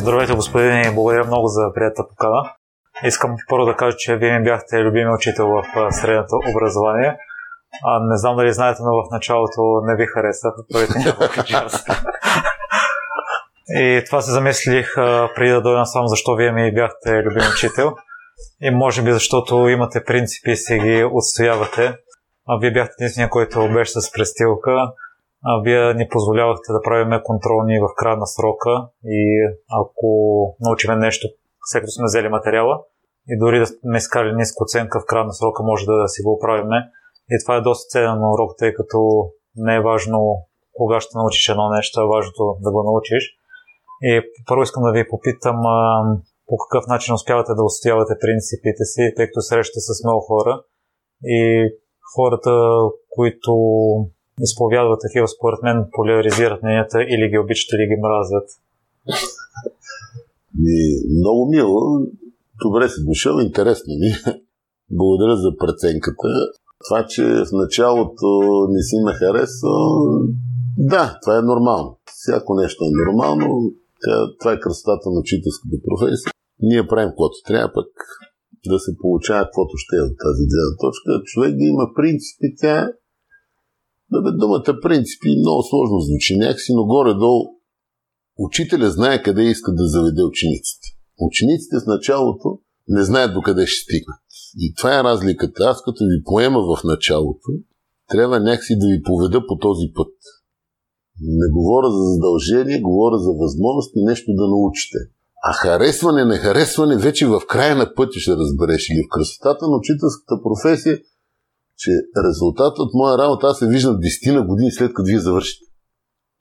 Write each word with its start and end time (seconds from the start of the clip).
Здравейте, 0.00 0.34
господин, 0.34 0.80
и 0.80 0.94
благодаря 0.94 1.24
много 1.24 1.46
за 1.46 1.72
приятата 1.74 2.08
покана. 2.08 2.52
Искам 3.04 3.36
първо 3.48 3.64
да 3.66 3.76
кажа, 3.76 3.96
че 3.96 4.16
вие 4.16 4.38
ми 4.38 4.44
бяхте 4.44 4.78
любими 4.78 5.14
учител 5.14 5.48
в 5.48 5.64
средното 5.90 6.36
образование. 6.50 7.16
А, 7.84 8.00
не 8.00 8.16
знам 8.16 8.36
дали 8.36 8.52
знаете, 8.52 8.78
но 8.82 8.90
в 8.90 9.10
началото 9.12 9.60
не 9.84 9.96
ви 9.96 10.06
харесах 10.06 10.52
първите 10.72 10.98
няколко 10.98 11.46
часа. 11.46 11.84
И 13.68 14.02
това 14.06 14.20
се 14.20 14.30
замислих 14.30 14.94
преди 15.34 15.52
да 15.52 15.62
дойда 15.62 15.84
сам, 15.84 16.08
защо 16.08 16.34
вие 16.34 16.52
ми 16.52 16.74
бяхте 16.74 17.22
любим 17.22 17.42
учител. 17.54 17.92
И 18.62 18.70
може 18.70 19.02
би 19.02 19.12
защото 19.12 19.68
имате 19.68 20.04
принципи 20.04 20.50
и 20.50 20.56
си 20.56 20.78
ги 20.78 21.08
отстоявате. 21.12 21.94
А 22.48 22.58
вие 22.60 22.72
бяхте 22.72 22.94
единствения, 23.00 23.30
който 23.30 23.68
беше 23.72 23.92
с 24.00 24.12
престилка. 24.12 24.92
А 25.44 25.60
вие 25.64 25.94
ни 25.94 26.08
позволявахте 26.08 26.72
да 26.72 26.82
правиме 26.82 27.22
контролни 27.22 27.80
в 27.80 27.88
края 27.96 28.16
на 28.16 28.26
срока 28.26 28.70
и 29.04 29.22
ако 29.80 30.08
научиме 30.60 30.96
нещо, 30.96 31.28
след 31.64 31.80
като 31.80 31.90
сме 31.90 32.04
взели 32.04 32.28
материала 32.28 32.74
и 33.28 33.38
дори 33.38 33.58
да 33.58 33.66
сме 33.66 33.96
изкали 33.96 34.34
ниска 34.34 34.64
оценка 34.64 35.00
в 35.00 35.08
края 35.08 35.24
на 35.24 35.32
срока, 35.32 35.62
може 35.62 35.84
да 35.86 36.08
си 36.08 36.22
го 36.22 36.32
оправиме. 36.32 36.76
И 37.30 37.34
това 37.44 37.56
е 37.56 37.66
доста 37.68 37.88
ценен 37.92 38.24
урок, 38.32 38.50
тъй 38.58 38.74
като 38.74 38.98
не 39.56 39.74
е 39.76 39.86
важно 39.90 40.18
кога 40.72 41.00
ще 41.00 41.18
научиш 41.18 41.48
едно 41.48 41.70
нещо, 41.76 42.00
е 42.00 42.10
важното 42.14 42.42
да 42.60 42.70
го 42.72 42.82
научиш. 42.82 43.24
И 44.02 44.20
първо 44.48 44.62
искам 44.62 44.82
да 44.82 44.92
ви 44.92 45.08
попитам 45.12 45.58
по 46.46 46.54
какъв 46.62 46.84
начин 46.88 47.14
успявате 47.14 47.52
да 47.54 47.64
устоявате 47.64 48.14
принципите 48.20 48.84
си, 48.92 49.02
тъй 49.16 49.26
като 49.26 49.40
срещате 49.40 49.80
с 49.80 50.04
много 50.04 50.20
хора 50.20 50.62
и 51.24 51.40
хората, 52.14 52.52
които 53.16 53.52
изповядват 54.48 55.00
такива, 55.06 55.28
според 55.28 55.60
мен, 55.62 55.76
поляризират 55.92 56.62
мненията 56.62 56.98
или 57.02 57.30
ги 57.30 57.38
обичат, 57.38 57.68
или 57.72 57.84
ги 57.90 58.02
мразят. 58.04 58.48
Ми, 60.62 60.80
много 61.20 61.42
мило. 61.54 61.80
Добре 62.64 62.88
си 62.88 63.00
дошъл, 63.08 63.38
интересно 63.38 63.92
ми. 64.00 64.10
Благодаря 64.90 65.36
за 65.36 65.50
преценката. 65.60 66.28
Това, 66.84 67.06
че 67.06 67.24
в 67.24 67.52
началото 67.52 68.28
не 68.74 68.82
си 68.82 68.96
ме 69.04 69.12
хареса, 69.12 69.74
да, 70.78 71.18
това 71.22 71.38
е 71.38 71.42
нормално. 71.52 71.98
Всяко 72.20 72.54
нещо 72.54 72.84
е 72.84 72.98
нормално. 73.02 73.72
Това 74.40 74.52
е 74.52 74.60
красотата 74.60 75.06
на 75.10 75.18
учителската 75.20 75.76
професия. 75.86 76.32
Ние 76.62 76.88
правим 76.88 77.10
каквото 77.10 77.36
трябва, 77.46 77.72
пък 77.74 77.90
да 78.66 78.78
се 78.78 78.92
получава 79.02 79.44
каквото 79.44 79.74
ще 79.76 79.96
е 79.96 80.06
от 80.08 80.16
тази 80.24 80.44
гледна 80.52 80.74
точка. 80.84 81.08
Човек 81.24 81.52
да 81.56 81.64
има 81.64 81.86
принципи, 81.98 82.48
тя 82.60 82.76
да 84.12 84.22
бе, 84.22 84.30
думата 84.32 84.72
принципи 84.82 85.38
много 85.38 85.62
сложно 85.70 86.00
звучи 86.00 86.36
някакси, 86.36 86.72
но 86.74 86.84
горе-долу 86.84 87.42
учителя 88.38 88.90
знае 88.90 89.22
къде 89.22 89.42
иска 89.42 89.72
да 89.72 89.86
заведе 89.86 90.22
учениците. 90.22 90.86
Учениците 91.20 91.76
в 91.76 91.86
началото 91.86 92.48
не 92.88 93.02
знаят 93.04 93.34
до 93.34 93.40
къде 93.42 93.66
ще 93.66 93.82
стигнат. 93.84 94.24
И 94.58 94.74
това 94.74 94.98
е 94.98 95.04
разликата. 95.04 95.62
Аз 95.64 95.82
като 95.82 96.04
ви 96.04 96.24
поема 96.24 96.60
в 96.60 96.84
началото, 96.84 97.48
трябва 98.10 98.40
някакси 98.40 98.78
да 98.78 98.86
ви 98.86 99.02
поведа 99.02 99.46
по 99.46 99.58
този 99.58 99.86
път. 99.94 100.14
Не 101.20 101.48
говоря 101.56 101.90
за 101.90 102.04
задължение, 102.12 102.80
говоря 102.80 103.18
за 103.18 103.32
възможност 103.42 103.90
и 103.96 104.02
нещо 104.04 104.32
да 104.34 104.48
научите. 104.48 104.98
А 105.42 105.52
харесване, 105.52 106.24
не 106.24 106.36
харесване, 106.36 106.96
вече 106.96 107.26
в 107.26 107.40
края 107.48 107.76
на 107.76 107.94
пътя 107.94 108.18
ще 108.18 108.36
разбереш. 108.36 108.88
Или 108.88 109.02
в 109.06 109.12
красотата 109.14 109.68
на 109.68 109.76
учителската 109.76 110.34
професия 110.42 110.98
че 111.82 111.90
резултатът 112.26 112.78
от 112.78 112.90
моя 112.94 113.18
работа 113.18 113.46
аз 113.46 113.58
се 113.58 113.68
виждам 113.68 113.96
10 113.96 114.34
на 114.34 114.46
години 114.46 114.70
след 114.72 114.94
като 114.94 115.06
вие 115.06 115.18
завършите. 115.18 115.64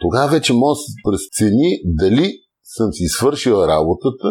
Тогава 0.00 0.30
вече 0.30 0.52
може 0.52 0.78
да 0.78 0.82
се 0.82 0.92
прецени 1.04 1.68
дали 1.84 2.26
съм 2.64 2.92
си 2.92 3.04
свършил 3.06 3.54
работата, 3.74 4.28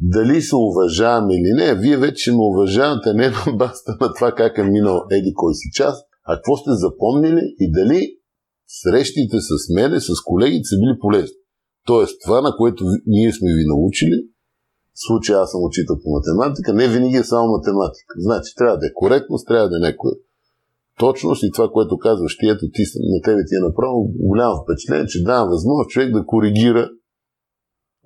дали 0.00 0.42
се 0.42 0.56
уважавам 0.56 1.30
или 1.30 1.52
не. 1.56 1.74
Вие 1.74 1.96
вече 1.96 2.30
ме 2.30 2.38
уважавате 2.40 3.14
не 3.14 3.28
на 3.30 3.52
баста 3.52 3.96
на 4.00 4.14
това 4.14 4.32
как 4.32 4.58
е 4.58 4.62
минал 4.62 4.98
еди 5.10 5.32
кой 5.34 5.54
си 5.54 5.68
час, 5.72 5.94
а 6.24 6.36
какво 6.36 6.56
сте 6.56 6.70
запомнили 6.70 7.40
и 7.58 7.72
дали 7.72 8.00
срещите 8.66 9.36
с 9.40 9.74
мене, 9.74 10.00
с 10.00 10.08
колегите 10.24 10.64
са 10.64 10.76
били 10.76 10.98
полезни. 11.00 11.36
Тоест, 11.86 12.16
това, 12.24 12.40
на 12.40 12.56
което 12.56 12.84
ние 13.06 13.32
сме 13.32 13.48
ви 13.56 13.64
научили, 13.66 14.18
в 14.98 15.06
случая 15.06 15.38
аз 15.42 15.50
съм 15.50 15.60
учител 15.68 15.96
по 16.02 16.08
математика, 16.16 16.70
не 16.72 16.88
винаги 16.94 17.16
е 17.16 17.30
само 17.32 17.46
математика. 17.56 18.12
Значи 18.26 18.50
трябва 18.58 18.76
да 18.78 18.86
е 18.86 18.96
коректност, 19.00 19.46
трябва 19.46 19.68
да 19.68 19.76
е 19.76 19.86
някоя 19.88 20.14
точност 20.98 21.42
и 21.42 21.52
това, 21.54 21.68
което 21.74 21.98
казваш 21.98 22.36
ти, 22.38 22.46
ето 22.48 22.64
ти 22.74 22.82
на 23.14 23.18
тебе 23.26 23.40
ти 23.48 23.54
е 23.54 23.66
направо 23.68 23.98
голямо 24.30 24.54
впечатление, 24.62 25.12
че 25.12 25.28
дава 25.30 25.44
възможност 25.54 25.90
човек 25.90 26.10
да 26.12 26.26
коригира 26.26 26.90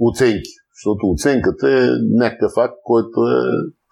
оценки. 0.01 0.53
Защото 0.77 1.03
оценката 1.15 1.67
е 1.79 1.83
някакъв 2.23 2.51
факт, 2.59 2.79
който 2.85 3.19
е 3.37 3.39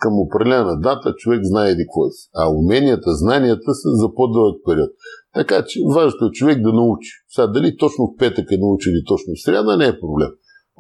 към 0.03 0.15
определена 0.25 0.81
дата, 0.81 1.15
човек 1.21 1.41
знае 1.43 1.71
еди 1.71 1.85
какво 1.87 2.07
е. 2.07 2.11
А 2.41 2.43
уменията, 2.61 3.11
знанията 3.23 3.71
са 3.81 3.89
за 4.01 4.15
по-дълъг 4.17 4.57
период. 4.67 4.91
Така 5.35 5.65
че 5.69 5.81
важното 5.95 6.25
е 6.25 6.37
човек 6.39 6.59
да 6.63 6.73
научи. 6.73 7.11
Сега 7.35 7.47
дали 7.47 7.77
точно 7.77 8.07
в 8.07 8.17
петък 8.19 8.47
е 8.53 8.63
научил 8.65 8.91
или 8.91 9.05
точно 9.13 9.29
в 9.35 9.43
сряда, 9.45 9.77
не 9.77 9.87
е 9.87 10.01
проблем. 10.01 10.33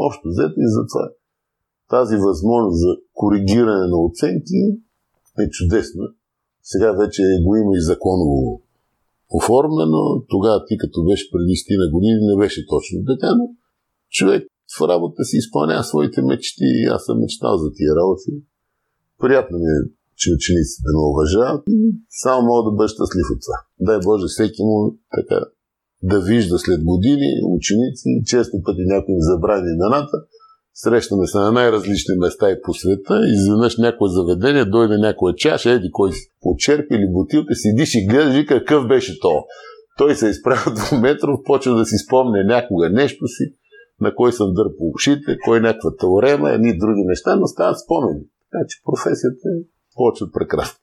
Общо 0.06 0.22
взето 0.28 0.56
и 0.66 0.68
затова 0.78 1.04
тази 1.90 2.16
възможност 2.16 2.78
за 2.84 2.92
коригиране 3.14 3.86
на 3.92 3.98
оценки 4.08 4.60
е 5.42 5.50
чудесна. 5.56 6.06
Сега 6.62 6.92
вече 6.92 7.22
го 7.44 7.56
има 7.56 7.72
и 7.76 7.86
законово 7.90 8.62
оформено. 9.38 10.02
Тогава 10.28 10.58
ти 10.66 10.74
като 10.82 11.04
беше 11.08 11.30
преди 11.32 11.56
стина 11.62 11.84
години 11.94 12.18
не 12.30 12.36
беше 12.42 12.60
точно 12.72 12.98
така, 13.10 13.28
но 13.38 13.44
човек 14.16 14.42
в 14.76 14.88
работа 14.88 15.24
си 15.24 15.36
изпълнява 15.36 15.84
своите 15.84 16.20
мечти 16.22 16.68
и 16.80 16.84
аз 16.94 17.00
съм 17.04 17.20
мечтал 17.20 17.54
за 17.62 17.68
тия 17.76 17.92
работи. 18.00 18.32
Приятно 19.22 19.56
ми 19.58 19.70
е, 19.78 19.80
че 20.20 20.34
учениците 20.36 20.88
ме 20.94 21.08
уважават 21.12 21.62
само 22.22 22.46
мога 22.46 22.62
да 22.66 22.76
бъда 22.76 22.88
щастлив 22.94 23.26
от 23.34 23.40
това. 23.44 23.58
Дай 23.86 23.98
Боже 24.06 24.26
всеки 24.28 24.62
му 24.68 24.76
така 25.16 25.38
да 26.02 26.20
вижда 26.20 26.58
след 26.58 26.80
години 26.84 27.28
ученици, 27.56 28.08
често 28.30 28.54
пъти 28.64 28.84
някои 28.94 29.14
забрани 29.30 29.70
имената, 29.76 30.16
Срещаме 30.82 31.26
се 31.26 31.38
на 31.38 31.52
най-различни 31.52 32.14
места 32.18 32.50
и 32.50 32.62
по 32.62 32.74
света. 32.74 33.20
Изведнъж 33.34 33.76
някое 33.76 34.08
заведение, 34.08 34.64
дойде 34.64 34.98
някоя 34.98 35.34
чаша, 35.34 35.70
еди 35.70 35.90
кой 35.92 36.12
си 36.12 36.32
почерпи 36.40 36.94
или 36.94 37.12
бутилка, 37.12 37.54
седиш 37.54 37.94
и 37.94 38.06
гледаш 38.06 38.36
и 38.36 38.46
какъв 38.46 38.86
беше 38.88 39.20
то. 39.20 39.44
Той 39.98 40.14
се 40.14 40.28
изправя 40.28 40.74
двуметров, 40.74 41.40
почва 41.44 41.74
да 41.74 41.84
си 41.84 41.96
спомня 42.06 42.44
някога 42.44 42.90
нещо 42.90 43.26
си, 43.26 43.44
на 44.00 44.14
кой 44.14 44.32
съм 44.32 44.54
дърпал 44.54 44.90
ушите, 44.94 45.38
кой 45.44 45.60
някаква 45.60 45.90
теорема, 45.96 46.50
едни 46.50 46.78
други 46.78 47.02
неща, 47.04 47.36
но 47.36 47.46
стават 47.46 47.80
спомени. 47.80 48.24
Така 48.52 48.64
че 48.68 48.82
професията 48.84 49.46
е 49.56 49.58
повече 49.96 50.24
прекрасна. 50.32 50.79